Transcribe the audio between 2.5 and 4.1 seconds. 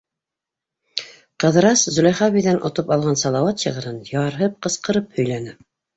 отоп алған Салауат шиғырын